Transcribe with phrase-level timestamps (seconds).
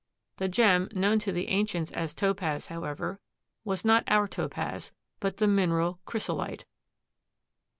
[0.37, 3.19] The gem known to the ancients as topaz, however,
[3.63, 6.65] was not our Topaz, but the mineral chrysolite.